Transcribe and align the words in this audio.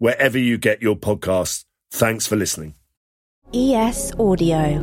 wherever 0.00 0.38
you 0.38 0.58
get 0.58 0.82
your 0.82 0.96
podcasts. 0.96 1.64
Thanks 1.92 2.26
for 2.26 2.34
listening. 2.34 2.74
ES 3.54 4.12
Audio. 4.18 4.80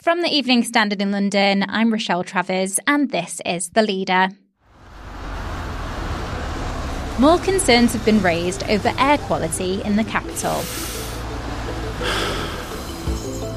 From 0.00 0.22
the 0.22 0.28
Evening 0.28 0.62
Standard 0.62 1.02
in 1.02 1.10
London, 1.10 1.64
I'm 1.68 1.90
Rochelle 1.90 2.22
Travers, 2.22 2.78
and 2.86 3.10
this 3.10 3.40
is 3.44 3.70
The 3.70 3.82
Leader. 3.82 4.28
More 7.18 7.38
concerns 7.38 7.92
have 7.94 8.04
been 8.04 8.20
raised 8.20 8.62
over 8.64 8.92
air 8.98 9.18
quality 9.18 9.82
in 9.82 9.96
the 9.96 10.04
capital. 10.04 10.62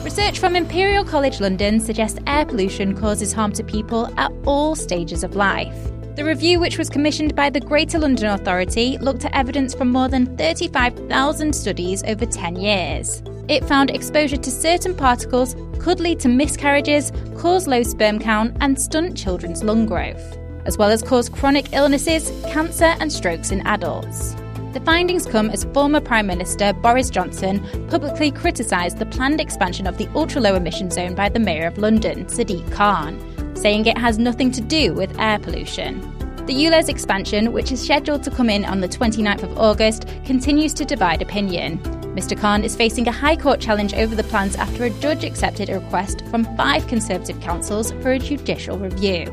Research 0.04 0.40
from 0.40 0.56
Imperial 0.56 1.04
College 1.04 1.40
London 1.40 1.80
suggests 1.80 2.20
air 2.26 2.46
pollution 2.46 2.96
causes 2.96 3.34
harm 3.34 3.52
to 3.52 3.64
people 3.64 4.08
at 4.18 4.32
all 4.46 4.76
stages 4.76 5.24
of 5.24 5.36
life. 5.36 5.92
The 6.20 6.26
review, 6.26 6.60
which 6.60 6.78
was 6.78 6.90
commissioned 6.90 7.34
by 7.34 7.50
the 7.50 7.62
Greater 7.62 7.98
London 7.98 8.32
Authority, 8.32 8.98
looked 8.98 9.24
at 9.24 9.34
evidence 9.34 9.74
from 9.74 9.90
more 9.90 10.10
than 10.10 10.36
35,000 10.36 11.56
studies 11.56 12.04
over 12.04 12.26
10 12.26 12.58
years. 12.58 13.24
It 13.48 13.64
found 13.64 13.90
exposure 13.90 14.36
to 14.36 14.52
certain 14.52 14.94
particles 14.94 15.56
could 15.80 16.02
lead 16.02 16.20
to 16.20 16.28
miscarriages, 16.28 17.14
cause 17.38 17.68
low 17.68 17.84
sperm 17.84 18.20
count, 18.20 18.58
and 18.60 18.78
stunt 18.78 19.16
children's 19.16 19.64
lung 19.64 19.86
growth, 19.86 20.38
as 20.66 20.78
well 20.78 20.90
as 20.90 21.02
cause 21.02 21.30
chronic 21.30 21.72
illnesses, 21.72 22.34
cancer, 22.52 22.98
and 23.00 23.14
strokes 23.14 23.52
in 23.52 23.66
adults. 23.66 24.36
The 24.74 24.82
findings 24.84 25.26
come 25.26 25.50
as 25.50 25.64
former 25.74 26.02
Prime 26.02 26.28
Minister 26.28 26.74
Boris 26.74 27.10
Johnson 27.10 27.66
publicly 27.88 28.30
criticised 28.30 28.98
the 28.98 29.06
planned 29.06 29.40
expansion 29.40 29.88
of 29.88 29.98
the 29.98 30.10
ultra 30.14 30.42
low 30.42 30.56
emission 30.56 30.92
zone 30.92 31.16
by 31.16 31.30
the 31.30 31.40
Mayor 31.40 31.66
of 31.66 31.78
London, 31.78 32.26
Sadiq 32.26 32.70
Khan, 32.74 33.18
saying 33.56 33.86
it 33.86 33.98
has 33.98 34.18
nothing 34.18 34.52
to 34.52 34.62
do 34.62 34.94
with 34.94 35.18
air 35.20 35.40
pollution. 35.40 36.19
The 36.50 36.56
ULEZ 36.66 36.90
expansion, 36.90 37.52
which 37.52 37.72
is 37.72 37.80
scheduled 37.80 38.24
to 38.24 38.32
come 38.32 38.50
in 38.50 38.66
on 38.66 38.82
the 38.82 38.88
29th 38.88 39.44
of 39.44 39.60
August, 39.60 40.08
continues 40.26 40.74
to 40.74 40.84
divide 40.84 41.22
opinion. 41.22 41.78
Mr 42.16 42.36
Khan 42.36 42.64
is 42.64 42.76
facing 42.76 43.08
a 43.08 43.12
High 43.12 43.36
Court 43.36 43.60
challenge 43.60 43.94
over 43.94 44.16
the 44.16 44.24
plans 44.24 44.56
after 44.56 44.86
a 44.86 44.90
judge 44.90 45.24
accepted 45.24 45.70
a 45.70 45.80
request 45.80 46.26
from 46.32 46.46
five 46.58 46.88
Conservative 46.88 47.40
councils 47.40 47.92
for 48.02 48.14
a 48.14 48.18
judicial 48.18 48.80
review. 48.80 49.32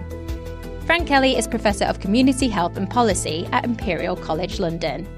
Frank 0.85 1.09
Kelly 1.09 1.39
is 1.39 1.49
Professor 1.49 1.87
of 1.87 2.01
Community 2.01 2.49
Health 2.49 2.77
and 2.77 2.91
Policy 2.91 3.49
at 3.51 3.65
Imperial 3.65 4.17
College 4.17 4.61
London. 4.61 5.09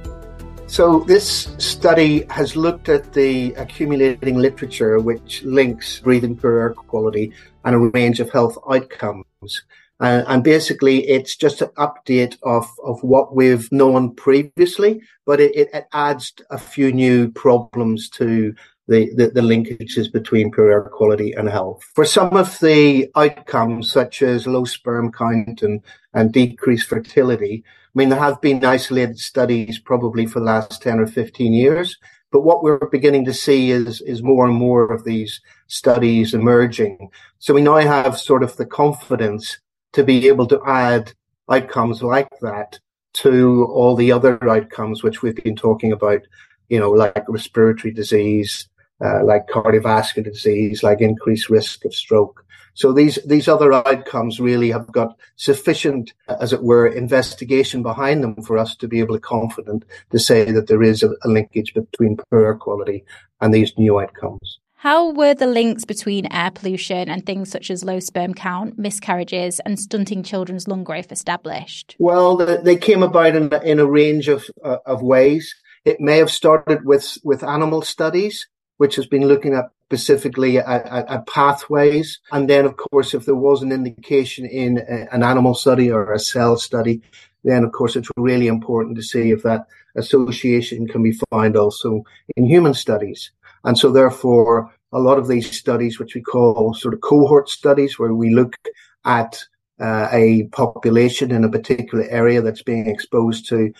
So, 0.68 1.00
this 1.00 1.48
study 1.58 2.26
has 2.30 2.54
looked 2.54 2.88
at 2.88 3.12
the 3.12 3.54
accumulating 3.54 4.38
literature 4.38 5.00
which 5.00 5.42
links 5.42 5.98
breathing 5.98 6.36
poor 6.36 6.60
air 6.60 6.74
quality 6.74 7.32
and 7.64 7.74
a 7.74 7.78
range 7.78 8.20
of 8.20 8.30
health 8.30 8.56
outcomes. 8.70 9.64
And 10.00 10.44
basically, 10.44 11.08
it's 11.08 11.34
just 11.36 11.60
an 11.60 11.70
update 11.76 12.36
of, 12.44 12.66
of 12.84 13.02
what 13.02 13.34
we've 13.34 13.70
known 13.72 14.14
previously, 14.14 15.00
but 15.26 15.40
it, 15.40 15.56
it 15.56 15.86
adds 15.92 16.32
a 16.50 16.58
few 16.58 16.92
new 16.92 17.32
problems 17.32 18.08
to 18.10 18.54
the, 18.86 19.12
the, 19.16 19.28
the, 19.28 19.40
linkages 19.40 20.10
between 20.10 20.50
poor 20.50 20.70
air 20.70 20.82
quality 20.82 21.32
and 21.32 21.48
health. 21.48 21.82
For 21.94 22.04
some 22.04 22.34
of 22.36 22.58
the 22.60 23.10
outcomes, 23.16 23.92
such 23.92 24.22
as 24.22 24.46
low 24.46 24.64
sperm 24.64 25.12
count 25.12 25.62
and, 25.62 25.82
and 26.14 26.32
decreased 26.32 26.88
fertility, 26.88 27.64
I 27.66 27.90
mean, 27.94 28.08
there 28.08 28.18
have 28.18 28.40
been 28.40 28.64
isolated 28.64 29.18
studies 29.18 29.78
probably 29.78 30.26
for 30.26 30.38
the 30.38 30.46
last 30.46 30.80
10 30.80 31.00
or 31.00 31.06
15 31.06 31.52
years, 31.52 31.98
but 32.30 32.42
what 32.42 32.62
we're 32.62 32.88
beginning 32.90 33.24
to 33.26 33.34
see 33.34 33.72
is, 33.72 34.00
is 34.02 34.22
more 34.22 34.46
and 34.46 34.54
more 34.54 34.90
of 34.92 35.04
these 35.04 35.40
studies 35.66 36.32
emerging. 36.32 37.10
So 37.40 37.52
we 37.52 37.62
now 37.62 37.76
have 37.76 38.18
sort 38.18 38.42
of 38.42 38.56
the 38.56 38.66
confidence 38.66 39.58
to 39.92 40.04
be 40.04 40.28
able 40.28 40.46
to 40.46 40.60
add 40.66 41.12
outcomes 41.50 42.02
like 42.02 42.28
that 42.40 42.78
to 43.14 43.64
all 43.72 43.96
the 43.96 44.12
other 44.12 44.38
outcomes 44.48 45.02
which 45.02 45.22
we've 45.22 45.36
been 45.36 45.56
talking 45.56 45.92
about, 45.92 46.20
you 46.68 46.78
know, 46.78 46.90
like 46.90 47.24
respiratory 47.28 47.92
disease, 47.92 48.68
uh, 49.04 49.24
like 49.24 49.48
cardiovascular 49.48 50.24
disease, 50.24 50.82
like 50.82 51.00
increased 51.00 51.48
risk 51.48 51.84
of 51.84 51.94
stroke. 51.94 52.44
So 52.74 52.92
these 52.92 53.18
these 53.26 53.48
other 53.48 53.72
outcomes 53.72 54.38
really 54.38 54.70
have 54.70 54.92
got 54.92 55.16
sufficient, 55.34 56.12
as 56.28 56.52
it 56.52 56.62
were, 56.62 56.86
investigation 56.86 57.82
behind 57.82 58.22
them 58.22 58.40
for 58.42 58.56
us 58.56 58.76
to 58.76 58.86
be 58.86 59.00
able 59.00 59.16
to 59.16 59.20
confident 59.20 59.84
to 60.10 60.18
say 60.20 60.52
that 60.52 60.68
there 60.68 60.82
is 60.82 61.02
a, 61.02 61.10
a 61.24 61.28
linkage 61.28 61.74
between 61.74 62.18
poor 62.30 62.54
quality 62.54 63.04
and 63.40 63.52
these 63.52 63.76
new 63.78 63.98
outcomes. 63.98 64.60
How 64.78 65.10
were 65.10 65.34
the 65.34 65.48
links 65.48 65.84
between 65.84 66.32
air 66.32 66.52
pollution 66.52 67.08
and 67.08 67.26
things 67.26 67.50
such 67.50 67.68
as 67.68 67.82
low 67.82 67.98
sperm 67.98 68.32
count, 68.32 68.78
miscarriages, 68.78 69.58
and 69.66 69.76
stunting 69.76 70.22
children's 70.22 70.68
lung 70.68 70.84
growth 70.84 71.10
established? 71.10 71.96
Well, 71.98 72.36
they 72.36 72.76
came 72.76 73.02
about 73.02 73.34
in, 73.34 73.52
in 73.64 73.80
a 73.80 73.86
range 73.86 74.28
of 74.28 74.48
uh, 74.62 74.76
of 74.86 75.02
ways. 75.02 75.52
It 75.84 76.00
may 76.00 76.18
have 76.18 76.30
started 76.30 76.84
with 76.84 77.18
with 77.24 77.42
animal 77.42 77.82
studies, 77.82 78.46
which 78.76 78.94
has 78.94 79.08
been 79.08 79.26
looking 79.26 79.52
at 79.52 79.64
specifically 79.86 80.58
at, 80.58 80.86
at, 80.86 81.08
at, 81.08 81.26
pathways. 81.26 82.20
And 82.30 82.48
then, 82.48 82.64
of 82.64 82.76
course, 82.76 83.14
if 83.14 83.24
there 83.24 83.34
was 83.34 83.62
an 83.62 83.72
indication 83.72 84.44
in 84.44 84.78
a, 84.78 85.08
an 85.12 85.24
animal 85.24 85.54
study 85.54 85.90
or 85.90 86.12
a 86.12 86.20
cell 86.20 86.56
study, 86.56 87.00
then 87.42 87.64
of 87.64 87.72
course 87.72 87.96
it's 87.96 88.10
really 88.16 88.46
important 88.46 88.96
to 88.96 89.02
see 89.02 89.30
if 89.30 89.42
that 89.42 89.66
association 89.96 90.86
can 90.86 91.02
be 91.02 91.18
found 91.30 91.56
also 91.56 92.04
in 92.36 92.44
human 92.44 92.74
studies. 92.74 93.32
And 93.64 93.76
so 93.76 93.90
therefore, 93.90 94.72
a 94.92 94.98
lot 94.98 95.18
of 95.18 95.28
these 95.28 95.50
studies, 95.50 95.98
which 95.98 96.14
we 96.14 96.22
call 96.22 96.74
sort 96.74 96.94
of 96.94 97.00
cohort 97.00 97.48
studies, 97.48 97.98
where 97.98 98.14
we 98.14 98.34
look 98.34 98.56
at 99.04 99.44
uh, 99.80 100.08
a 100.12 100.44
population 100.52 101.30
in 101.30 101.44
a 101.44 101.50
particular 101.50 102.04
area 102.08 102.42
that's 102.42 102.62
being 102.62 102.86
exposed 102.86 103.48
to 103.48 103.72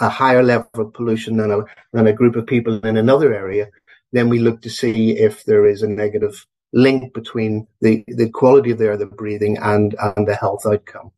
a 0.00 0.08
higher 0.08 0.42
level 0.42 0.68
of 0.74 0.92
pollution 0.92 1.36
than 1.36 1.50
a, 1.50 1.60
than 1.92 2.06
a 2.06 2.12
group 2.12 2.36
of 2.36 2.46
people 2.46 2.78
in 2.80 2.96
another 2.96 3.32
area, 3.34 3.68
then 4.12 4.28
we 4.28 4.38
look 4.38 4.60
to 4.62 4.70
see 4.70 5.12
if 5.12 5.44
there 5.44 5.66
is 5.66 5.82
a 5.82 5.88
negative 5.88 6.46
link 6.72 7.14
between 7.14 7.66
the, 7.80 8.04
the 8.08 8.28
quality 8.28 8.70
of 8.70 8.78
the 8.78 8.84
air 8.84 8.96
they're 8.96 9.06
breathing 9.06 9.56
and, 9.58 9.94
and 9.98 10.26
the 10.26 10.34
health 10.34 10.66
outcome. 10.66 11.10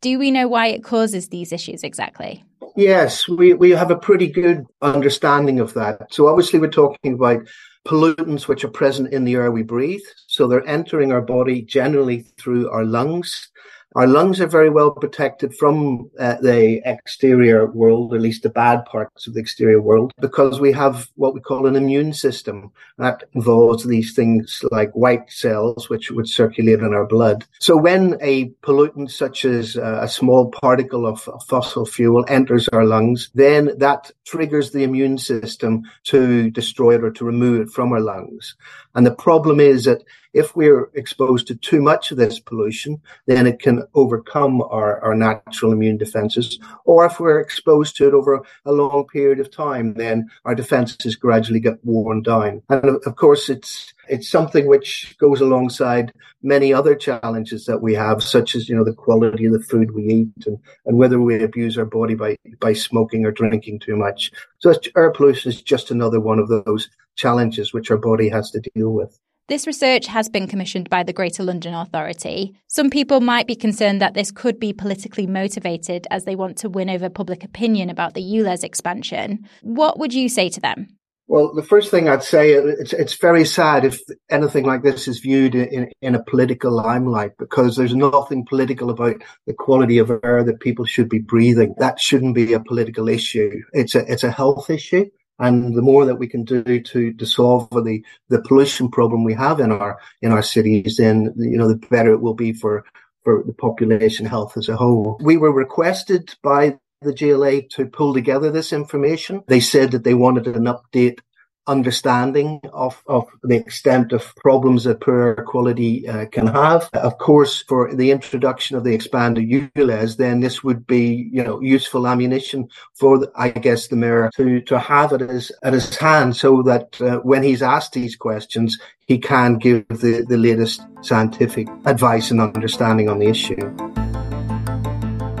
Do 0.00 0.18
we 0.18 0.30
know 0.30 0.48
why 0.48 0.68
it 0.68 0.82
causes 0.82 1.28
these 1.28 1.52
issues 1.52 1.84
exactly? 1.84 2.44
Yes, 2.76 3.28
we, 3.28 3.52
we 3.54 3.70
have 3.70 3.90
a 3.90 3.98
pretty 3.98 4.28
good 4.28 4.64
understanding 4.80 5.60
of 5.60 5.74
that. 5.74 6.12
So 6.12 6.26
obviously 6.26 6.58
we're 6.58 6.70
talking 6.70 7.14
about 7.14 7.46
pollutants 7.86 8.48
which 8.48 8.64
are 8.64 8.68
present 8.68 9.12
in 9.12 9.24
the 9.24 9.34
air 9.34 9.50
we 9.50 9.62
breathe. 9.62 10.00
So 10.26 10.46
they're 10.46 10.66
entering 10.66 11.12
our 11.12 11.20
body 11.20 11.62
generally 11.62 12.22
through 12.38 12.70
our 12.70 12.84
lungs. 12.84 13.50
Our 13.94 14.06
lungs 14.06 14.40
are 14.40 14.46
very 14.46 14.70
well 14.70 14.90
protected 14.90 15.54
from 15.54 16.10
uh, 16.18 16.36
the 16.40 16.80
exterior 16.84 17.66
world, 17.66 18.14
at 18.14 18.22
least 18.22 18.42
the 18.42 18.48
bad 18.48 18.84
parts 18.86 19.26
of 19.26 19.34
the 19.34 19.40
exterior 19.40 19.82
world, 19.82 20.12
because 20.18 20.60
we 20.60 20.72
have 20.72 21.10
what 21.16 21.34
we 21.34 21.40
call 21.40 21.66
an 21.66 21.76
immune 21.76 22.14
system 22.14 22.72
that 22.96 23.24
involves 23.34 23.84
these 23.84 24.14
things 24.14 24.64
like 24.70 24.90
white 24.92 25.30
cells, 25.30 25.90
which 25.90 26.10
would 26.10 26.28
circulate 26.28 26.80
in 26.80 26.94
our 26.94 27.06
blood. 27.06 27.44
So 27.60 27.76
when 27.76 28.16
a 28.22 28.48
pollutant 28.62 29.10
such 29.10 29.44
as 29.44 29.76
uh, 29.76 30.00
a 30.02 30.08
small 30.08 30.50
particle 30.50 31.06
of 31.06 31.28
fossil 31.46 31.84
fuel 31.84 32.24
enters 32.28 32.68
our 32.68 32.86
lungs, 32.86 33.30
then 33.34 33.72
that 33.78 34.10
triggers 34.24 34.70
the 34.70 34.84
immune 34.84 35.18
system 35.18 35.82
to 36.04 36.50
destroy 36.50 36.94
it 36.94 37.04
or 37.04 37.10
to 37.10 37.24
remove 37.24 37.60
it 37.60 37.70
from 37.70 37.92
our 37.92 38.00
lungs. 38.00 38.54
And 38.94 39.06
the 39.06 39.14
problem 39.14 39.60
is 39.60 39.84
that 39.84 40.02
if 40.32 40.56
we're 40.56 40.90
exposed 40.94 41.46
to 41.48 41.54
too 41.54 41.82
much 41.82 42.10
of 42.10 42.16
this 42.16 42.40
pollution, 42.40 43.00
then 43.26 43.46
it 43.46 43.58
can 43.58 43.86
overcome 43.94 44.62
our, 44.62 45.00
our 45.02 45.14
natural 45.14 45.72
immune 45.72 45.98
defenses. 45.98 46.58
Or 46.84 47.04
if 47.04 47.20
we're 47.20 47.40
exposed 47.40 47.96
to 47.96 48.08
it 48.08 48.14
over 48.14 48.42
a 48.64 48.72
long 48.72 49.06
period 49.06 49.40
of 49.40 49.50
time, 49.50 49.94
then 49.94 50.30
our 50.44 50.54
defenses 50.54 51.16
gradually 51.16 51.60
get 51.60 51.84
worn 51.84 52.22
down. 52.22 52.62
And 52.68 53.00
of 53.06 53.16
course, 53.16 53.48
it's 53.48 53.92
it's 54.12 54.28
something 54.28 54.66
which 54.66 55.16
goes 55.18 55.40
alongside 55.40 56.12
many 56.42 56.72
other 56.72 56.94
challenges 56.94 57.64
that 57.64 57.80
we 57.80 57.94
have, 57.94 58.22
such 58.22 58.54
as 58.54 58.68
you 58.68 58.76
know 58.76 58.84
the 58.84 58.92
quality 58.92 59.46
of 59.46 59.52
the 59.52 59.62
food 59.62 59.92
we 59.92 60.04
eat 60.04 60.46
and, 60.46 60.58
and 60.84 60.98
whether 60.98 61.18
we 61.18 61.42
abuse 61.42 61.78
our 61.78 61.86
body 61.86 62.14
by 62.14 62.36
by 62.60 62.74
smoking 62.74 63.24
or 63.24 63.32
drinking 63.32 63.80
too 63.80 63.96
much. 63.96 64.30
So 64.58 64.74
air 64.96 65.10
pollution 65.10 65.50
is 65.50 65.62
just 65.62 65.90
another 65.90 66.20
one 66.20 66.38
of 66.38 66.48
those 66.48 66.90
challenges 67.16 67.72
which 67.72 67.90
our 67.90 67.96
body 67.96 68.28
has 68.28 68.50
to 68.50 68.60
deal 68.74 68.90
with. 68.90 69.18
This 69.48 69.66
research 69.66 70.06
has 70.06 70.28
been 70.28 70.46
commissioned 70.46 70.88
by 70.88 71.02
the 71.02 71.12
Greater 71.12 71.42
London 71.42 71.74
Authority. 71.74 72.54
Some 72.68 72.90
people 72.90 73.20
might 73.20 73.46
be 73.46 73.56
concerned 73.56 74.00
that 74.00 74.14
this 74.14 74.30
could 74.30 74.60
be 74.60 74.72
politically 74.72 75.26
motivated 75.26 76.06
as 76.10 76.24
they 76.24 76.36
want 76.36 76.58
to 76.58 76.68
win 76.68 76.88
over 76.88 77.08
public 77.08 77.44
opinion 77.44 77.90
about 77.90 78.14
the 78.14 78.22
ULEZ 78.22 78.62
expansion. 78.62 79.48
What 79.62 79.98
would 79.98 80.14
you 80.14 80.28
say 80.28 80.48
to 80.50 80.60
them? 80.60 80.96
Well, 81.32 81.54
the 81.54 81.62
first 81.62 81.90
thing 81.90 82.10
I'd 82.10 82.22
say 82.22 82.52
it's 82.52 82.92
it's 82.92 83.14
very 83.14 83.46
sad 83.46 83.86
if 83.86 83.98
anything 84.28 84.66
like 84.66 84.82
this 84.82 85.08
is 85.08 85.20
viewed 85.20 85.54
in 85.54 85.90
in 86.02 86.14
a 86.14 86.22
political 86.22 86.70
limelight 86.70 87.38
because 87.38 87.74
there's 87.74 87.94
nothing 87.94 88.44
political 88.44 88.90
about 88.90 89.16
the 89.46 89.54
quality 89.54 89.96
of 89.96 90.10
air 90.10 90.44
that 90.44 90.60
people 90.60 90.84
should 90.84 91.08
be 91.08 91.20
breathing. 91.20 91.74
That 91.78 91.98
shouldn't 91.98 92.34
be 92.34 92.52
a 92.52 92.60
political 92.60 93.08
issue. 93.08 93.62
It's 93.72 93.94
a 93.94 94.00
it's 94.12 94.24
a 94.24 94.30
health 94.30 94.68
issue. 94.68 95.06
And 95.38 95.74
the 95.74 95.80
more 95.80 96.04
that 96.04 96.16
we 96.16 96.28
can 96.28 96.44
do 96.44 96.62
to, 96.62 97.14
to 97.14 97.26
solve 97.26 97.70
the, 97.70 98.04
the 98.28 98.42
pollution 98.42 98.90
problem 98.90 99.24
we 99.24 99.32
have 99.32 99.58
in 99.58 99.72
our 99.72 99.98
in 100.20 100.32
our 100.32 100.42
cities, 100.42 100.98
then 100.98 101.32
you 101.38 101.56
know 101.56 101.66
the 101.66 101.80
better 101.88 102.12
it 102.12 102.20
will 102.20 102.34
be 102.34 102.52
for 102.52 102.84
for 103.24 103.42
the 103.46 103.54
population 103.54 104.26
health 104.26 104.58
as 104.58 104.68
a 104.68 104.76
whole. 104.76 105.18
We 105.22 105.38
were 105.38 105.54
requested 105.54 106.34
by 106.42 106.76
the 107.02 107.14
GLA 107.14 107.62
to 107.76 107.86
pull 107.86 108.14
together 108.14 108.50
this 108.50 108.72
information. 108.72 109.42
They 109.46 109.60
said 109.60 109.92
that 109.92 110.04
they 110.04 110.14
wanted 110.14 110.46
an 110.46 110.64
update 110.64 111.20
understanding 111.66 112.60
of, 112.72 113.02
of 113.06 113.28
the 113.42 113.56
extent 113.56 114.12
of 114.12 114.34
problems 114.36 114.84
that 114.84 115.00
poor 115.00 115.34
quality 115.46 116.08
uh, 116.08 116.26
can 116.26 116.46
have. 116.48 116.88
Of 116.92 117.18
course, 117.18 117.62
for 117.62 117.94
the 117.94 118.10
introduction 118.10 118.76
of 118.76 118.84
the 118.84 118.94
expanded 118.94 119.48
ULEZ, 119.48 120.16
then 120.16 120.40
this 120.40 120.64
would 120.64 120.86
be, 120.86 121.30
you 121.32 121.42
know, 121.42 121.60
useful 121.60 122.08
ammunition 122.08 122.68
for, 122.94 123.18
the, 123.18 123.30
I 123.36 123.50
guess, 123.50 123.88
the 123.88 123.96
mayor 123.96 124.30
to, 124.36 124.60
to 124.62 124.78
have 124.78 125.12
it 125.12 125.20
his, 125.20 125.52
at 125.62 125.72
his 125.72 125.96
hand 125.96 126.36
so 126.36 126.62
that 126.62 127.00
uh, 127.00 127.18
when 127.18 127.42
he's 127.42 127.62
asked 127.62 127.92
these 127.92 128.16
questions, 128.16 128.78
he 129.06 129.18
can 129.18 129.58
give 129.58 129.86
the, 129.88 130.24
the 130.28 130.38
latest 130.38 130.82
scientific 131.02 131.68
advice 131.84 132.30
and 132.30 132.40
understanding 132.40 133.08
on 133.08 133.18
the 133.18 133.28
issue. 133.28 133.91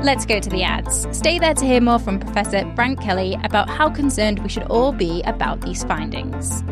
Let's 0.02 0.26
go 0.26 0.40
to 0.40 0.50
the 0.50 0.64
ads. 0.64 1.06
Stay 1.16 1.38
there 1.38 1.54
to 1.54 1.64
hear 1.64 1.80
more 1.80 2.00
from 2.00 2.18
Professor 2.18 2.68
Frank 2.74 3.00
Kelly 3.00 3.38
about 3.44 3.70
how 3.70 3.88
concerned 3.88 4.40
we 4.40 4.48
should 4.48 4.64
all 4.64 4.90
be 4.90 5.22
about 5.26 5.60
these 5.60 5.84
findings. 5.84 6.64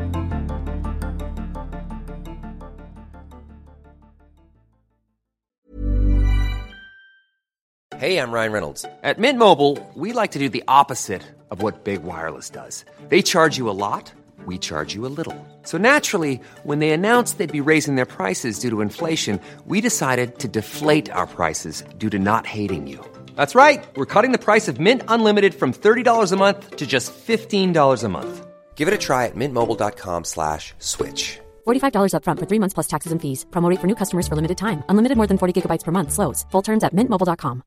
Hey, 7.98 8.16
I'm 8.16 8.32
Ryan 8.32 8.50
Reynolds. 8.50 8.84
At 9.04 9.20
Mint 9.20 9.38
Mobile, 9.38 9.78
we 9.94 10.12
like 10.12 10.32
to 10.32 10.40
do 10.40 10.48
the 10.48 10.64
opposite 10.66 11.22
of 11.52 11.62
what 11.62 11.84
Big 11.84 12.02
Wireless 12.02 12.50
does. 12.50 12.84
They 13.10 13.22
charge 13.22 13.56
you 13.56 13.70
a 13.70 13.78
lot, 13.86 14.12
we 14.44 14.58
charge 14.58 14.92
you 14.92 15.06
a 15.06 15.12
little. 15.14 15.46
So 15.62 15.78
naturally, 15.78 16.40
when 16.64 16.80
they 16.80 16.90
announced 16.90 17.38
they'd 17.38 17.52
be 17.52 17.60
raising 17.60 17.94
their 17.94 18.06
prices 18.06 18.58
due 18.58 18.70
to 18.70 18.80
inflation, 18.80 19.38
we 19.66 19.80
decided 19.80 20.40
to 20.40 20.48
deflate 20.48 21.08
our 21.10 21.28
prices 21.28 21.84
due 21.96 22.10
to 22.10 22.18
not 22.18 22.44
hating 22.44 22.88
you. 22.88 23.04
That's 23.36 23.54
right. 23.54 23.86
We're 23.96 24.06
cutting 24.14 24.32
the 24.32 24.44
price 24.46 24.66
of 24.66 24.80
Mint 24.80 25.02
Unlimited 25.08 25.54
from 25.54 25.72
$30 25.74 26.32
a 26.32 26.36
month 26.36 26.76
to 26.76 26.86
just 26.86 27.12
$15 27.12 28.04
a 28.04 28.08
month. 28.08 28.46
Give 28.76 28.88
it 28.88 28.94
a 28.94 28.98
try 28.98 29.26
at 29.26 29.36
mintmobile.com 29.36 30.24
slash 30.24 30.72
switch. 30.78 31.38
$45 31.66 32.14
upfront 32.14 32.38
for 32.38 32.46
three 32.46 32.60
months 32.60 32.72
plus 32.72 32.88
taxes 32.88 33.12
and 33.12 33.20
fees. 33.20 33.44
Promo 33.50 33.76
for 33.76 33.86
new 33.86 33.94
customers 33.94 34.26
for 34.26 34.36
limited 34.36 34.56
time. 34.56 34.82
Unlimited 34.88 35.18
more 35.18 35.26
than 35.26 35.36
40 35.36 35.52
gigabytes 35.52 35.84
per 35.84 35.92
month. 35.92 36.12
Slows. 36.12 36.46
Full 36.50 36.62
terms 36.62 36.82
at 36.84 36.94
mintmobile.com. 36.94 37.62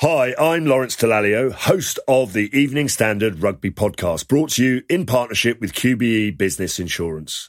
Hi, 0.00 0.34
I'm 0.40 0.66
Lawrence 0.66 0.96
Dallaglio, 0.96 1.52
host 1.52 2.00
of 2.08 2.32
the 2.32 2.50
Evening 2.52 2.88
Standard 2.88 3.44
Rugby 3.44 3.70
Podcast, 3.70 4.26
brought 4.26 4.50
to 4.50 4.64
you 4.64 4.82
in 4.90 5.06
partnership 5.06 5.60
with 5.60 5.72
QBE 5.72 6.36
Business 6.36 6.80
Insurance. 6.80 7.48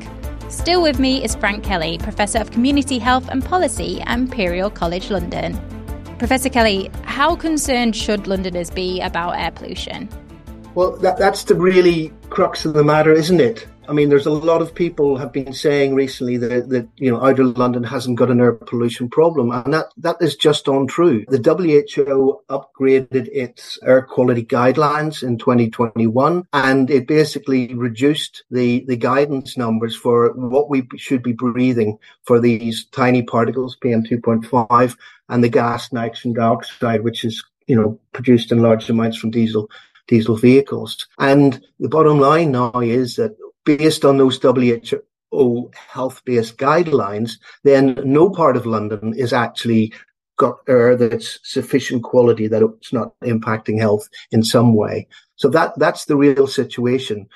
Still 0.51 0.81
with 0.81 0.99
me 0.99 1.23
is 1.23 1.33
Frank 1.33 1.63
Kelly, 1.63 1.97
Professor 1.97 2.39
of 2.39 2.51
Community 2.51 2.99
Health 2.99 3.29
and 3.29 3.43
Policy 3.43 4.01
at 4.01 4.19
Imperial 4.19 4.69
College 4.69 5.09
London. 5.09 5.57
Professor 6.17 6.49
Kelly, 6.49 6.91
how 7.03 7.37
concerned 7.37 7.95
should 7.95 8.27
Londoners 8.27 8.69
be 8.69 8.99
about 8.99 9.39
air 9.39 9.51
pollution? 9.51 10.09
Well, 10.75 10.97
that, 10.97 11.17
that's 11.17 11.45
the 11.45 11.55
really 11.55 12.11
crux 12.29 12.65
of 12.65 12.73
the 12.73 12.83
matter, 12.83 13.13
isn't 13.13 13.39
it? 13.39 13.65
I 13.91 13.93
mean, 13.93 14.07
there's 14.07 14.25
a 14.25 14.31
lot 14.31 14.61
of 14.61 14.73
people 14.73 15.17
have 15.17 15.33
been 15.33 15.51
saying 15.51 15.95
recently 15.95 16.37
that, 16.37 16.69
that 16.69 16.87
you 16.95 17.11
know 17.11 17.21
outer 17.21 17.43
London 17.43 17.83
hasn't 17.83 18.17
got 18.17 18.31
an 18.31 18.39
air 18.39 18.53
pollution 18.53 19.09
problem, 19.09 19.51
and 19.51 19.73
that 19.73 19.87
that 19.97 20.15
is 20.21 20.37
just 20.37 20.69
untrue. 20.69 21.25
The 21.27 21.43
WHO 21.43 22.41
upgraded 22.49 23.27
its 23.33 23.77
air 23.83 24.03
quality 24.03 24.45
guidelines 24.45 25.23
in 25.23 25.37
2021, 25.37 26.47
and 26.53 26.89
it 26.89 27.05
basically 27.05 27.73
reduced 27.73 28.45
the 28.49 28.85
the 28.85 28.95
guidance 28.95 29.57
numbers 29.57 29.93
for 29.93 30.31
what 30.37 30.69
we 30.69 30.87
should 30.95 31.21
be 31.21 31.33
breathing 31.33 31.99
for 32.23 32.39
these 32.39 32.85
tiny 32.93 33.23
particles, 33.23 33.75
PM 33.75 34.03
2.5, 34.03 34.95
and 35.27 35.43
the 35.43 35.49
gas 35.49 35.91
nitrogen 35.91 36.31
dioxide, 36.31 37.03
which 37.03 37.25
is 37.25 37.43
you 37.67 37.75
know 37.75 37.99
produced 38.13 38.53
in 38.53 38.61
large 38.61 38.89
amounts 38.89 39.17
from 39.17 39.31
diesel 39.31 39.69
diesel 40.07 40.37
vehicles. 40.37 41.07
And 41.19 41.61
the 41.77 41.89
bottom 41.89 42.21
line 42.21 42.51
now 42.53 42.79
is 42.79 43.17
that 43.17 43.35
based 43.65 44.05
on 44.05 44.17
those 44.17 44.39
WHO 44.41 45.71
health 45.75 46.21
based 46.25 46.57
guidelines, 46.57 47.33
then 47.63 47.99
no 48.03 48.29
part 48.29 48.57
of 48.57 48.65
London 48.65 49.13
is 49.15 49.33
actually 49.33 49.93
got 50.37 50.57
air 50.67 50.95
that's 50.95 51.39
sufficient 51.43 52.03
quality 52.03 52.47
that 52.47 52.63
it's 52.63 52.91
not 52.91 53.13
impacting 53.23 53.79
health 53.79 54.09
in 54.31 54.41
some 54.43 54.73
way. 54.73 55.07
So 55.35 55.49
that 55.49 55.77
that's 55.77 56.05
the 56.05 56.15
real 56.15 56.47
situation. 56.47 57.27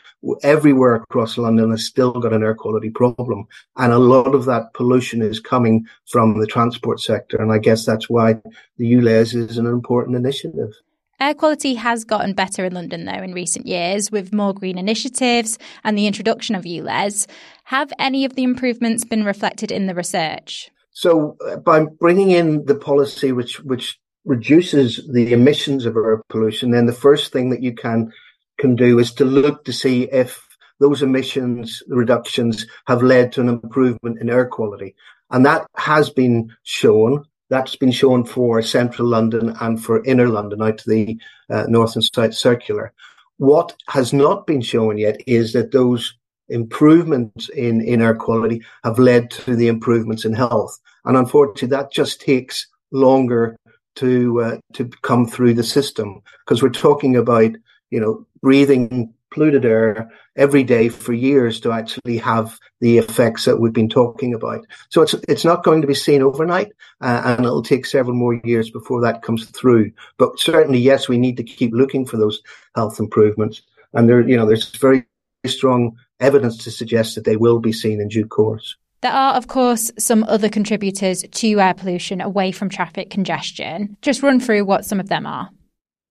Everywhere 0.44 0.96
across 0.96 1.38
London 1.38 1.72
has 1.72 1.86
still 1.86 2.14
got 2.14 2.34
an 2.34 2.44
air 2.44 2.56
quality 2.56 2.90
problem, 2.90 3.48
and 3.78 3.94
a 3.94 4.00
lot 4.00 4.34
of 4.34 4.46
that 4.46 4.74
pollution 4.74 5.22
is 5.22 5.40
coming 5.40 5.86
from 6.08 6.40
the 6.40 6.48
transport 6.48 7.00
sector. 7.00 7.38
And 7.38 7.52
I 7.52 7.60
guess 7.60 7.86
that's 7.86 8.10
why 8.10 8.42
the 8.78 8.94
ULEZ 8.94 9.36
is 9.36 9.58
an 9.58 9.68
important 9.68 10.16
initiative. 10.16 10.74
Air 11.20 11.34
quality 11.34 11.76
has 11.76 12.04
gotten 12.04 12.34
better 12.34 12.66
in 12.66 12.74
London, 12.74 13.06
though, 13.06 13.14
in 13.14 13.34
recent 13.34 13.66
years 13.66 14.12
with 14.12 14.34
more 14.34 14.54
green 14.54 14.78
initiatives 14.78 15.58
and 15.84 15.98
the 15.98 16.08
introduction 16.08 16.56
of 16.56 16.66
ULEZ. 16.66 17.28
Have 17.66 17.94
any 17.98 18.26
of 18.26 18.36
the 18.36 18.44
improvements 18.44 19.06
been 19.06 19.24
reflected 19.24 19.72
in 19.72 19.88
the 19.88 19.96
research? 19.96 20.70
So, 20.92 21.38
uh, 21.46 21.58
by 21.58 21.86
bringing 21.86 22.32
in 22.32 22.66
the 22.66 22.76
policy 22.76 23.32
which 23.32 23.62
which 23.62 23.98
reduces 24.26 25.08
the 25.12 25.32
emissions 25.32 25.86
of 25.86 25.96
air 25.96 26.22
pollution, 26.30 26.72
then 26.72 26.86
the 26.86 26.94
first 26.94 27.32
thing 27.32 27.50
that 27.52 27.64
you 27.64 27.74
can 27.74 28.12
can 28.58 28.76
do 28.76 29.00
is 29.00 29.14
to 29.14 29.26
look 29.26 29.64
to 29.66 29.74
see 29.74 30.04
if 30.04 30.46
those 30.80 31.02
emissions 31.02 31.82
reductions 31.88 32.66
have 32.88 33.02
led 33.02 33.32
to 33.34 33.42
an 33.42 33.50
improvement 33.50 34.20
in 34.20 34.30
air 34.30 34.46
quality. 34.46 34.96
And 35.32 35.46
that 35.46 35.66
has 35.76 36.10
been 36.10 36.54
shown 36.64 37.26
that's 37.56 37.78
been 37.78 37.92
shown 37.92 38.26
for 38.26 38.62
central 38.62 39.08
London 39.08 39.56
and 39.62 39.82
for 39.82 40.04
inner 40.04 40.28
London 40.28 40.62
out 40.62 40.78
to 40.80 40.90
the 40.90 41.18
uh, 41.50 41.64
north 41.70 41.96
and 41.96 42.04
south 42.04 42.34
circular. 42.34 42.92
What 43.38 43.76
has 43.88 44.12
not 44.12 44.46
been 44.46 44.62
shown 44.62 44.98
yet 44.98 45.22
is 45.26 45.54
that 45.54 45.72
those 45.72 46.14
improvements 46.50 47.48
in, 47.50 47.80
in 47.82 48.02
air 48.02 48.14
quality 48.16 48.62
have 48.84 49.00
led 49.00 49.32
to 49.32 49.56
the 49.56 49.70
improvements 49.70 50.26
in 50.26 50.34
health. 50.34 50.78
And 51.06 51.16
unfortunately, 51.16 51.70
that 51.70 51.94
just 51.94 52.20
takes 52.20 52.68
longer 52.92 53.56
to 53.96 54.42
uh, 54.42 54.58
to 54.74 54.90
come 55.02 55.26
through 55.26 55.54
the 55.54 55.64
system 55.64 56.22
because 56.40 56.62
we're 56.62 56.70
talking 56.70 57.16
about 57.16 57.52
you 57.90 58.02
know 58.02 58.26
breathing 58.42 59.14
polluted 59.36 59.66
air 59.66 60.10
every 60.38 60.64
day 60.64 60.88
for 60.88 61.14
years 61.14 61.60
to 61.60 61.72
actually 61.72 62.18
have 62.18 62.58
the 62.80 62.98
effects 62.98 63.44
that 63.46 63.58
we've 63.58 63.74
been 63.74 63.90
talking 63.90 64.34
about. 64.34 64.66
So 64.90 65.02
it's 65.02 65.14
it's 65.28 65.46
not 65.46 65.64
going 65.64 65.82
to 65.82 65.88
be 65.88 65.94
seen 65.94 66.24
overnight, 66.24 66.72
uh, 67.02 67.22
and 67.26 67.46
it'll 67.46 67.62
take 67.62 67.86
several 67.86 68.16
more 68.16 68.40
years 68.46 68.72
before 68.72 69.02
that 69.02 69.22
comes 69.22 69.46
through. 69.50 69.92
But 70.18 70.40
certainly, 70.40 70.80
yes, 70.80 71.10
we 71.10 71.18
need 71.18 71.38
to 71.38 71.44
keep 71.44 71.74
looking 71.74 72.06
for 72.06 72.18
those 72.18 72.42
health 72.76 73.00
improvements, 73.00 73.62
and 73.94 74.10
there, 74.10 74.28
you 74.28 74.38
know, 74.38 74.46
there's 74.48 74.74
very 74.78 75.06
strong 75.46 75.98
evidence 76.20 76.64
to 76.64 76.72
suggest 76.72 77.16
that 77.16 77.26
they 77.26 77.36
will 77.36 77.60
be 77.60 77.74
seen 77.74 78.00
in 78.00 78.08
due 78.08 78.26
course. 78.26 78.78
There 79.02 79.12
are, 79.12 79.34
of 79.36 79.48
course, 79.48 79.92
some 80.00 80.24
other 80.24 80.50
contributors 80.50 81.24
to 81.30 81.60
air 81.60 81.74
pollution 81.74 82.22
away 82.22 82.52
from 82.52 82.70
traffic 82.70 83.10
congestion. 83.12 83.98
Just 84.02 84.24
run 84.24 84.40
through 84.40 84.66
what 84.66 84.86
some 84.86 85.00
of 85.00 85.10
them 85.10 85.28
are. 85.28 85.50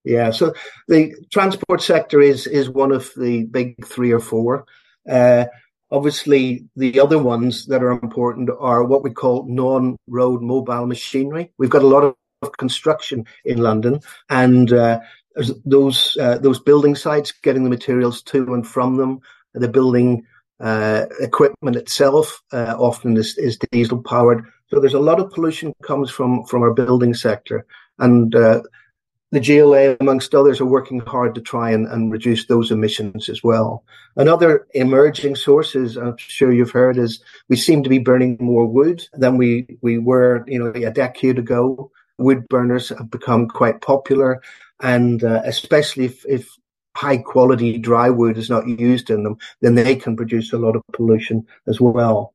Yeah, 0.05 0.31
so 0.31 0.53
the 0.87 1.15
transport 1.33 1.83
sector 1.83 2.21
is 2.21 2.47
is 2.47 2.69
one 2.69 2.93
of 2.93 3.11
the 3.17 3.45
big 3.45 3.87
three 3.87 4.13
or 4.13 4.21
four. 4.21 4.67
Uh, 5.09 5.47
Obviously, 5.95 6.67
the 6.75 6.99
other 6.99 7.23
ones 7.23 7.67
that 7.67 7.81
are 7.81 7.93
important 7.93 8.51
are 8.59 8.83
what 8.83 9.05
we 9.05 9.11
call 9.11 9.47
non-road 9.49 10.43
mobile 10.43 10.87
machinery. 10.87 11.53
We've 11.57 11.71
got 11.71 11.85
a 11.85 11.87
lot 11.87 12.17
of 12.43 12.53
construction 12.59 13.27
in 13.45 13.59
London, 13.59 14.01
and 14.29 14.73
uh, 14.73 14.99
those 15.65 16.17
uh, 16.21 16.39
those 16.39 16.59
building 16.59 16.97
sites, 16.97 17.31
getting 17.31 17.63
the 17.63 17.71
materials 17.71 18.23
to 18.23 18.55
and 18.55 18.67
from 18.67 18.97
them, 18.97 19.21
the 19.53 19.69
building 19.69 20.27
uh, 20.59 21.07
equipment 21.21 21.77
itself 21.77 22.43
uh, 22.53 22.75
often 22.77 23.17
is, 23.17 23.39
is, 23.39 23.57
diesel 23.71 24.03
powered. 24.03 24.45
So 24.69 24.81
there's 24.81 24.95
a 24.95 24.99
lot 24.99 25.21
of 25.21 25.31
pollution 25.31 25.75
comes 25.85 26.11
from 26.11 26.45
from 26.47 26.63
our 26.63 26.75
building 26.75 27.15
sector, 27.15 27.67
and 28.01 28.35
uh, 28.35 28.63
the 29.35 29.41
GLA, 29.41 29.97
amongst 30.01 30.35
others, 30.35 30.61
are 30.61 30.67
working 30.67 31.01
hard 31.01 31.35
to 31.35 31.41
try 31.41 31.71
and, 31.71 31.89
and 31.89 32.13
reduce 32.13 32.47
those 32.47 32.71
emissions 32.71 33.29
as 33.29 33.43
well. 33.43 33.85
Another 34.17 34.67
emerging 34.75 35.35
source 35.35 35.73
sources, 35.73 35.97
I'm 35.97 36.17
sure 36.17 36.53
you've 36.53 36.71
heard, 36.71 36.99
is 36.99 37.21
we 37.49 37.57
seem 37.57 37.83
to 37.83 37.91
be 37.91 37.99
burning 37.99 38.37
more 38.41 38.67
wood 38.67 39.03
than 39.13 39.37
we, 39.37 39.67
we 39.83 39.99
were, 39.99 40.45
you 40.47 40.59
know, 40.59 40.71
a 40.71 40.91
decade 40.91 41.39
ago. 41.39 41.91
Wood 42.19 42.49
burners 42.49 42.91
have 42.91 43.11
become 43.11 43.49
quite 43.49 43.81
popular, 43.81 44.41
and 44.81 45.25
uh, 45.25 45.43
especially 45.45 46.05
if, 46.05 46.25
if 46.27 46.49
high 46.97 47.19
quality 47.19 47.77
dry 47.79 48.11
wood 48.11 48.39
is 48.39 48.49
not 48.49 48.69
used 48.69 49.11
in 49.11 49.25
them, 49.25 49.37
then 49.61 49.75
they 49.75 49.97
can 49.97 50.17
produce 50.17 50.53
a 50.53 50.59
lot 50.59 50.77
of 50.77 50.83
pollution 50.93 51.45
as 51.67 51.81
well. 51.81 52.35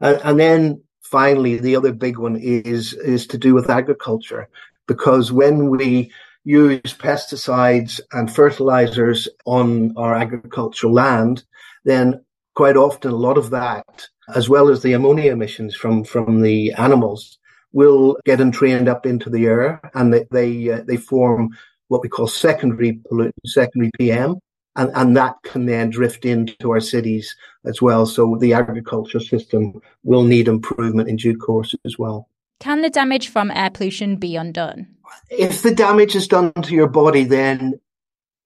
And, 0.00 0.20
and 0.24 0.40
then 0.40 0.82
finally, 1.02 1.58
the 1.58 1.76
other 1.76 1.92
big 1.92 2.18
one 2.18 2.36
is 2.36 2.92
is 2.94 3.26
to 3.28 3.38
do 3.38 3.54
with 3.54 3.70
agriculture, 3.70 4.48
because 4.88 5.30
when 5.30 5.70
we 5.70 6.10
use 6.44 6.94
pesticides 6.94 8.00
and 8.12 8.34
fertilizers 8.34 9.28
on 9.44 9.92
our 9.96 10.14
agricultural 10.14 10.92
land, 10.92 11.44
then 11.84 12.24
quite 12.54 12.76
often 12.76 13.10
a 13.10 13.16
lot 13.16 13.38
of 13.38 13.50
that, 13.50 14.08
as 14.34 14.48
well 14.48 14.68
as 14.68 14.82
the 14.82 14.92
ammonia 14.92 15.32
emissions 15.32 15.74
from, 15.74 16.04
from 16.04 16.40
the 16.40 16.72
animals, 16.72 17.38
will 17.72 18.16
get 18.24 18.40
entrained 18.40 18.88
up 18.88 19.06
into 19.06 19.30
the 19.30 19.46
air 19.46 19.80
and 19.94 20.12
they, 20.12 20.26
they, 20.30 20.70
uh, 20.70 20.82
they 20.86 20.96
form 20.96 21.50
what 21.88 22.02
we 22.02 22.08
call 22.08 22.26
secondary 22.26 23.00
pollutant, 23.10 23.32
secondary 23.46 23.90
PM. 23.98 24.36
And, 24.76 24.90
and 24.94 25.16
that 25.16 25.34
can 25.42 25.66
then 25.66 25.90
drift 25.90 26.24
into 26.24 26.70
our 26.70 26.80
cities 26.80 27.34
as 27.64 27.82
well. 27.82 28.06
So 28.06 28.36
the 28.40 28.54
agriculture 28.54 29.18
system 29.18 29.80
will 30.04 30.22
need 30.22 30.46
improvement 30.46 31.08
in 31.08 31.16
due 31.16 31.36
course 31.36 31.74
as 31.84 31.98
well. 31.98 32.28
Can 32.60 32.82
the 32.82 32.90
damage 32.90 33.28
from 33.28 33.50
air 33.50 33.70
pollution 33.70 34.16
be 34.16 34.36
undone? 34.36 34.86
If 35.30 35.62
the 35.62 35.74
damage 35.74 36.14
is 36.14 36.28
done 36.28 36.52
to 36.52 36.74
your 36.74 36.88
body, 36.88 37.24
then 37.24 37.80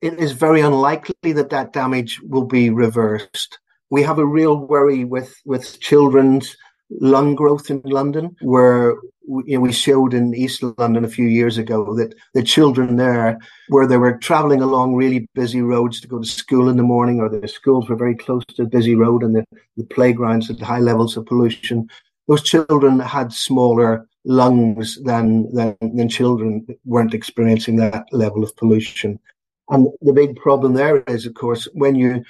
it 0.01 0.19
is 0.19 0.33
very 0.33 0.61
unlikely 0.61 1.33
that 1.33 1.51
that 1.51 1.73
damage 1.73 2.21
will 2.23 2.45
be 2.45 2.71
reversed. 2.71 3.59
We 3.91 4.03
have 4.03 4.19
a 4.19 4.27
real 4.27 4.57
worry 4.57 5.05
with, 5.05 5.35
with 5.45 5.81
children's 5.81 6.57
lung 6.91 7.35
growth 7.35 7.71
in 7.71 7.81
London, 7.85 8.37
where 8.41 8.97
you 9.27 9.57
know, 9.57 9.61
we 9.61 9.73
showed 9.73 10.13
in 10.13 10.35
East 10.35 10.63
London 10.79 11.05
a 11.05 11.09
few 11.09 11.27
years 11.27 11.57
ago 11.57 11.95
that 11.95 12.15
the 12.35 12.43
children 12.43 12.97
there, 12.97 13.39
where 13.69 13.87
they 13.87 13.97
were 13.97 14.19
traveling 14.19 14.61
along 14.61 14.95
really 14.95 15.27
busy 15.35 15.63
roads 15.63 16.01
to 16.01 16.09
go 16.09 16.21
to 16.21 16.27
school 16.27 16.69
in 16.69 16.77
the 16.77 16.83
morning, 16.83 17.21
or 17.21 17.29
the 17.29 17.49
schools 17.49 17.89
were 17.89 17.97
very 17.97 18.15
close 18.15 18.45
to 18.45 18.63
a 18.63 18.67
busy 18.67 18.95
road 18.95 19.23
and 19.23 19.35
the, 19.35 19.45
the 19.77 19.85
playgrounds 19.85 20.49
had 20.49 20.61
high 20.61 20.81
levels 20.81 21.17
of 21.17 21.27
pollution, 21.27 21.89
those 22.29 22.43
children 22.43 23.01
had 23.01 23.33
smaller 23.33 24.07
lungs 24.25 24.99
than, 25.03 25.53
than, 25.55 25.77
than 25.81 26.09
children 26.09 26.67
weren't 26.85 27.15
experiencing 27.15 27.77
that 27.77 28.07
level 28.13 28.43
of 28.43 28.57
pollution. 28.57 29.19
And 29.69 29.89
the 30.01 30.13
big 30.13 30.37
problem 30.37 30.75
there 30.75 31.03
is, 31.05 31.27
of 31.27 31.35
course, 31.35 31.69
when 31.75 31.95
you 31.95 32.25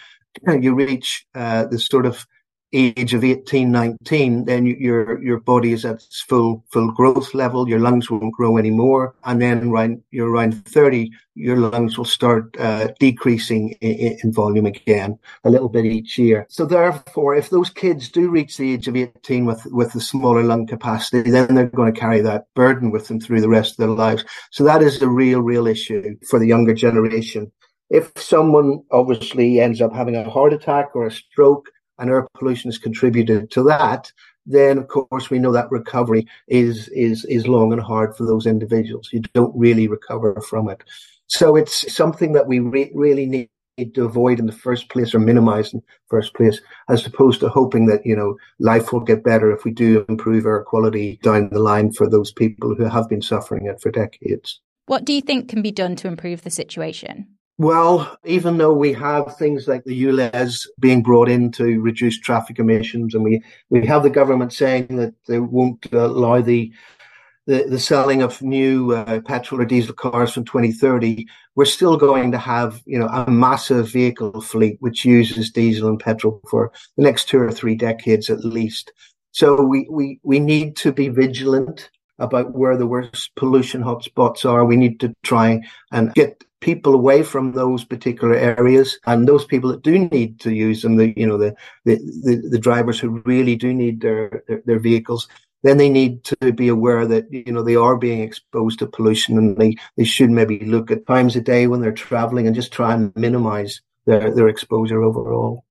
you 0.61 0.75
reach 0.75 1.27
uh, 1.35 1.67
the 1.67 1.79
sort 1.79 2.07
of 2.07 2.27
age 2.75 3.15
of 3.15 3.23
18, 3.23 3.71
19, 3.71 4.45
then 4.47 4.67
your 4.67 5.23
your 5.23 5.39
body 5.39 5.73
is 5.73 5.85
at 5.85 5.97
its 5.97 6.21
full 6.21 6.65
full 6.71 6.91
growth 6.91 7.33
level. 7.33 7.69
Your 7.69 7.79
lungs 7.79 8.11
won't 8.11 8.35
grow 8.35 8.59
anymore, 8.59 9.15
and 9.25 9.41
then 9.41 9.69
around 9.69 10.03
you're 10.11 10.31
around 10.31 10.67
30, 10.67 11.11
your 11.35 11.57
lungs 11.57 11.97
will 11.97 12.05
start 12.05 12.57
uh, 12.59 12.89
decreasing 12.99 13.71
in, 13.81 14.19
in, 14.23 14.33
volume 14.33 14.67
again 14.67 15.19
a 15.45 15.51
little 15.51 15.69
bit 15.69 15.85
each 15.85 16.19
year. 16.19 16.47
So 16.49 16.67
therefore, 16.67 17.37
if 17.37 17.51
those 17.51 17.71
kids 17.71 18.09
do 18.09 18.29
reach 18.29 18.57
the 18.57 18.73
age 18.73 18.89
of 18.89 18.97
18 18.97 19.45
with 19.45 19.65
with 19.67 19.95
a 19.95 20.01
smaller 20.01 20.43
lung 20.43 20.67
capacity, 20.67 21.31
then 21.31 21.55
they're 21.55 21.67
going 21.67 21.93
to 21.93 22.01
carry 22.01 22.21
that 22.23 22.47
burden 22.55 22.91
with 22.91 23.07
them 23.09 23.21
through 23.21 23.41
the 23.41 23.49
rest 23.49 23.73
of 23.73 23.77
their 23.79 23.89
lives. 23.89 24.25
So 24.51 24.65
that 24.65 24.83
is 24.83 24.99
the 24.99 25.09
real 25.09 25.41
real 25.41 25.67
issue 25.67 26.17
for 26.29 26.39
the 26.39 26.49
younger 26.49 26.75
generation. 26.75 27.53
If 27.91 28.11
someone 28.17 28.83
obviously 28.91 29.61
ends 29.61 29.81
up 29.81 29.93
having 29.93 30.17
a 30.17 30.29
heart 30.29 30.53
attack 30.53 30.97
or 30.97 31.07
a 31.07 31.13
stroke, 31.13 31.69
and 31.99 32.11
air 32.11 32.27
pollution 32.39 32.71
has 32.71 32.79
contributed 32.79 33.51
to 33.53 33.63
that, 33.65 34.13
then 34.47 34.79
of 34.79 34.89
course 34.89 35.31
we 35.31 35.39
know 35.39 35.53
that 35.53 35.71
recovery 35.71 36.27
is 36.49 36.89
is 36.89 37.25
is 37.27 37.49
long 37.49 37.73
and 37.73 37.83
hard 37.83 38.17
for 38.17 38.27
those 38.27 38.47
individuals. 38.47 39.11
You 39.13 39.21
don't 39.35 39.57
really 39.57 39.89
recover 39.89 40.41
from 40.41 40.69
it. 40.69 40.83
So 41.27 41.57
it's 41.57 41.93
something 41.93 42.33
that 42.33 42.47
we 42.47 42.61
re- 42.61 42.93
really 42.95 43.27
need 43.27 43.49
to 43.95 44.05
avoid 44.05 44.39
in 44.39 44.47
the 44.47 44.53
first 44.53 44.89
place 44.89 45.15
or 45.15 45.19
minimize 45.19 45.73
in 45.73 45.81
the 45.81 45.87
first 46.09 46.35
place, 46.35 46.61
as 46.89 47.07
opposed 47.07 47.41
to 47.41 47.49
hoping 47.49 47.87
that, 47.87 48.05
you 48.05 48.15
know, 48.15 48.37
life 48.61 48.93
will 48.93 49.01
get 49.01 49.25
better 49.25 49.51
if 49.51 49.65
we 49.65 49.73
do 49.73 50.05
improve 50.09 50.47
air 50.47 50.63
quality 50.63 51.19
down 51.23 51.49
the 51.51 51.59
line 51.59 51.93
for 51.93 52.09
those 52.09 52.33
people 52.33 52.75
who 52.75 52.85
have 52.85 53.09
been 53.09 53.23
suffering 53.23 53.67
it 53.67 53.81
for 53.81 53.91
decades. 53.91 54.61
What 54.87 55.05
do 55.05 55.13
you 55.13 55.23
think 55.23 55.49
can 55.49 55.63
be 55.63 55.73
done 55.73 55.97
to 55.97 56.09
improve 56.09 56.43
the 56.43 56.51
situation? 56.51 57.34
Well, 57.57 58.19
even 58.25 58.59
though 58.59 58.73
we 58.73 58.93
have 58.95 59.37
things 59.37 59.69
like 59.69 59.85
the 59.85 60.03
ULEZ 60.05 60.67
being 60.81 61.03
brought 61.03 61.29
in 61.29 61.53
to 61.53 61.81
reduce 61.81 62.19
traffic 62.19 62.59
emissions, 62.59 63.15
and 63.15 63.23
we, 63.23 63.45
we 63.71 63.87
have 63.87 64.03
the 64.03 64.11
government 64.11 64.53
saying 64.53 64.97
that 64.97 65.15
they 65.29 65.39
won't 65.39 65.87
allow 65.93 66.41
the 66.41 66.73
the, 67.47 67.65
the 67.69 67.79
selling 67.79 68.23
of 68.23 68.41
new 68.41 68.93
uh, 68.93 69.21
petrol 69.21 69.61
or 69.61 69.67
diesel 69.67 69.95
cars 69.95 70.33
from 70.33 70.45
2030, 70.47 71.27
we're 71.55 71.65
still 71.67 71.97
going 71.97 72.33
to 72.33 72.39
have 72.39 72.81
you 72.87 72.99
know 72.99 73.09
a 73.09 73.31
massive 73.31 73.91
vehicle 73.91 74.41
fleet 74.41 74.77
which 74.81 75.05
uses 75.05 75.51
diesel 75.51 75.89
and 75.89 76.01
petrol 76.01 76.41
for 76.49 76.73
the 76.97 77.03
next 77.03 77.29
two 77.29 77.39
or 77.39 77.53
three 77.53 77.75
decades 77.75 78.31
at 78.31 78.45
least. 78.45 78.93
So 79.33 79.63
we 79.63 79.87
we 79.91 80.21
we 80.23 80.41
need 80.41 80.77
to 80.77 80.93
be 80.93 81.09
vigilant 81.09 81.91
about 82.19 82.55
where 82.57 82.77
the 82.77 82.87
worst 82.87 83.35
pollution 83.37 83.83
hotspots 83.83 84.49
are. 84.49 84.65
We 84.65 84.77
need 84.77 85.01
to 85.01 85.13
try 85.23 85.61
and 85.93 86.15
get 86.15 86.45
people 86.65 86.95
away 86.95 87.23
from 87.23 87.53
those 87.53 87.85
particular 87.85 88.35
areas 88.35 88.99
and 89.05 89.29
those 89.29 89.45
people 89.45 89.71
that 89.71 89.83
do 89.83 89.99
need 89.99 90.41
to 90.41 90.51
use 90.51 90.81
them 90.81 90.97
the 90.97 91.13
you 91.15 91.27
know 91.27 91.37
the 91.37 91.55
the, 91.85 91.97
the, 92.25 92.49
the 92.53 92.59
drivers 92.59 92.99
who 92.99 93.23
really 93.27 93.55
do 93.55 93.75
need 93.75 94.01
their, 94.01 94.43
their, 94.49 94.63
their 94.65 94.79
vehicles 94.79 95.29
then 95.63 95.77
they 95.77 95.91
need 95.91 96.25
to 96.25 96.53
be 96.53 96.69
aware 96.69 97.07
that 97.07 97.31
you 97.31 97.53
know 97.53 97.63
they 97.63 97.77
are 97.77 97.97
being 97.97 98.21
exposed 98.21 98.79
to 98.79 98.87
pollution 98.87 99.37
and 99.37 99.59
they, 99.59 99.77
they 99.99 100.05
should 100.05 100.31
maybe 100.31 100.59
look 100.61 100.91
at 100.91 101.07
times 101.07 101.37
a 101.37 101.41
day 101.41 101.67
when 101.67 101.83
they're 101.83 101.93
traveling 101.93 102.47
and 102.47 102.57
just 102.57 102.73
try 102.73 102.95
and 102.95 103.15
minimize 103.15 103.83
their, 104.07 104.35
their 104.35 104.49
exposure 104.49 105.03
overall. 105.03 105.65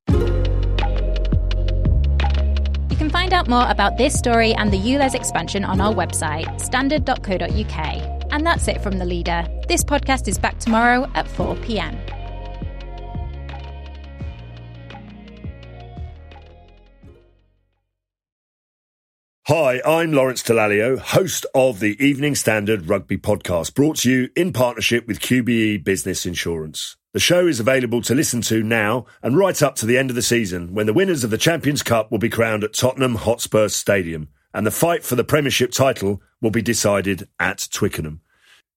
You 2.89 2.97
can 2.97 3.09
find 3.09 3.33
out 3.33 3.47
more 3.47 3.67
about 3.69 3.97
this 3.97 4.13
story 4.17 4.53
and 4.53 4.71
the 4.71 4.77
ULEZ 4.77 5.15
expansion 5.15 5.63
on 5.63 5.81
our 5.81 5.93
website, 5.93 6.59
standard.co.uk. 6.59 8.12
And 8.33 8.47
that's 8.47 8.67
it 8.67 8.81
from 8.81 8.97
The 8.97 9.05
Leader. 9.05 9.47
This 9.67 9.83
podcast 9.83 10.27
is 10.27 10.39
back 10.39 10.57
tomorrow 10.57 11.07
at 11.13 11.27
4 11.27 11.55
pm. 11.57 11.95
Hi, 19.45 19.81
I'm 19.85 20.13
Lawrence 20.13 20.41
Dallaglio, 20.41 20.97
host 20.97 21.45
of 21.53 21.79
the 21.79 21.95
Evening 22.03 22.33
Standard 22.33 22.89
Rugby 22.89 23.17
Podcast, 23.17 23.75
brought 23.75 23.97
to 23.97 24.09
you 24.09 24.29
in 24.35 24.51
partnership 24.51 25.05
with 25.05 25.19
QBE 25.19 25.83
Business 25.83 26.25
Insurance. 26.25 26.97
The 27.11 27.19
show 27.19 27.45
is 27.45 27.59
available 27.59 28.01
to 28.01 28.15
listen 28.15 28.41
to 28.43 28.63
now 28.63 29.05
and 29.21 29.37
right 29.37 29.61
up 29.61 29.75
to 29.75 29.85
the 29.85 29.99
end 29.99 30.09
of 30.09 30.15
the 30.15 30.23
season 30.23 30.73
when 30.73 30.87
the 30.87 30.93
winners 30.93 31.23
of 31.23 31.29
the 31.29 31.37
Champions 31.37 31.83
Cup 31.83 32.09
will 32.09 32.17
be 32.17 32.29
crowned 32.29 32.63
at 32.63 32.73
Tottenham 32.73 33.13
Hotspur 33.13 33.67
Stadium 33.67 34.29
and 34.55 34.65
the 34.65 34.71
fight 34.71 35.03
for 35.03 35.15
the 35.15 35.23
Premiership 35.23 35.71
title 35.71 36.19
will 36.41 36.49
be 36.49 36.63
decided 36.63 37.27
at 37.39 37.67
Twickenham. 37.71 38.21